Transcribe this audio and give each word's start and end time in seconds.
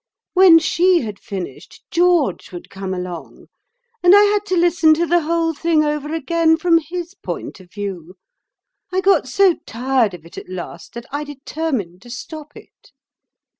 When 0.33 0.57
she 0.57 1.01
had 1.01 1.19
finished, 1.19 1.83
George 1.91 2.51
would 2.51 2.71
come 2.71 2.91
along, 2.91 3.49
and 4.01 4.15
I 4.15 4.23
had 4.23 4.47
to 4.47 4.57
listen 4.57 4.95
to 4.95 5.05
the 5.05 5.21
whole 5.21 5.53
thing 5.53 5.83
over 5.83 6.11
again 6.11 6.57
from 6.57 6.79
his 6.79 7.13
point 7.13 7.59
of 7.59 7.71
view. 7.71 8.15
I 8.91 9.01
got 9.01 9.27
so 9.27 9.57
tired 9.67 10.15
of 10.15 10.25
it 10.25 10.39
at 10.39 10.49
last 10.49 10.95
that 10.95 11.05
I 11.11 11.23
determined 11.23 12.01
to 12.01 12.09
stop 12.09 12.53
it." 12.57 12.91